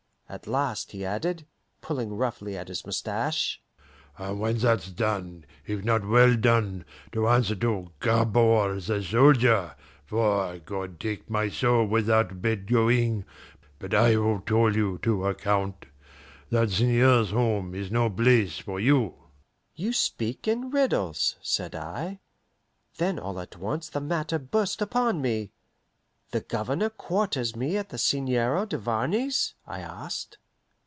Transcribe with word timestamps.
At 0.31 0.47
last 0.47 0.93
he 0.93 1.03
added, 1.03 1.45
pulling 1.81 2.13
roughly 2.15 2.55
at 2.57 2.69
his 2.69 2.85
mustache, 2.85 3.61
"And 4.17 4.39
when 4.39 4.59
that's 4.59 4.89
done, 4.89 5.45
if 5.67 5.83
not 5.83 6.07
well 6.07 6.37
done, 6.37 6.85
to 7.11 7.27
answer 7.27 7.53
to 7.57 7.91
Gabord 7.99 8.81
the 8.85 9.03
soldier; 9.03 9.75
for, 10.05 10.57
God 10.59 11.01
take 11.01 11.29
my 11.29 11.49
soul 11.49 11.85
without 11.85 12.41
bed 12.41 12.67
going, 12.71 13.25
but 13.77 13.93
I 13.93 14.15
will 14.15 14.39
call 14.39 14.73
you 14.73 14.99
to 14.99 15.25
account! 15.27 15.87
That 16.49 16.69
Seigneur's 16.69 17.31
home 17.31 17.75
is 17.75 17.91
no 17.91 18.09
place 18.09 18.57
for 18.57 18.79
you." 18.79 19.15
"You 19.75 19.91
speak 19.91 20.47
in 20.47 20.69
riddles," 20.69 21.35
said 21.41 21.75
I. 21.75 22.21
Then 22.95 23.19
all 23.19 23.37
at 23.37 23.57
once 23.57 23.89
the 23.89 23.99
matter 23.99 24.39
burst 24.39 24.81
upon 24.81 25.21
me. 25.21 25.51
"The 26.29 26.39
Governor 26.39 26.89
quarters 26.89 27.57
me 27.57 27.75
at 27.75 27.89
the 27.89 27.97
Seigneur 27.97 28.65
Duvarney's?" 28.65 29.53
I 29.67 29.81
asked. 29.81 30.37